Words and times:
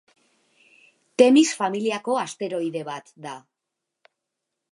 Temis 1.21 1.51
familiako 1.59 2.17
asteroide 2.23 2.83
bat 2.89 3.13
da. 3.29 3.35